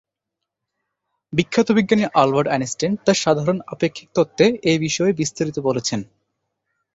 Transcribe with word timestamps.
বিখ্যাত 1.33 1.67
বিজ্ঞানী 1.71 2.03
Albert 2.13 2.47
Einstein 2.49 2.93
তার 3.05 3.17
সাধারণ 3.23 3.57
আপেক্ষিক 3.67 4.07
তত্ত্বে 4.15 4.45
এ 4.63 4.73
বিষয়ে 4.79 5.11
বিস্তারিত 5.13 5.57
বলেছেন। 5.59 5.99